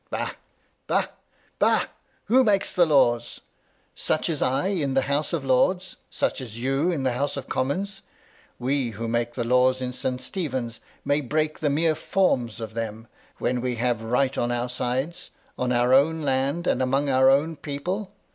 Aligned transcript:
"Bah! 0.09 0.31
Bah! 0.87 1.05
Bah! 1.59 1.83
Who 2.25 2.43
makes 2.43 2.75
laws? 2.75 3.41
Such 3.93 4.29
as 4.31 4.41
I, 4.41 4.69
in 4.69 4.95
the 4.95 5.03
House 5.03 5.31
of 5.31 5.45
Lords— 5.45 5.97
^such 6.11 6.41
as 6.41 6.57
you, 6.57 6.89
in 6.89 7.03
the 7.03 7.11
House 7.13 7.37
of 7.37 7.47
Commons. 7.47 8.01
We, 8.57 8.89
who 8.97 9.07
make 9.07 9.35
the 9.35 9.43
laws 9.43 9.79
in 9.79 9.93
St. 9.93 10.19
Stephen's, 10.19 10.79
may 11.05 11.21
break 11.21 11.59
the 11.59 11.69
mere 11.69 11.93
forms 11.93 12.59
of 12.59 12.73
them, 12.73 13.09
when 13.37 13.61
we 13.61 13.75
have 13.75 14.01
right 14.01 14.35
MY 14.35 14.41
LADY 14.41 14.41
LUDLOW. 14.41 14.43
59 14.43 14.43
on 14.55 14.59
our 14.61 14.69
sides, 14.69 15.29
on 15.55 15.71
our 15.71 15.93
own 15.93 16.23
land, 16.23 16.65
and 16.65 16.81
amongst 16.81 17.11
our 17.13 17.29
own 17.29 17.55
people." 17.55 18.11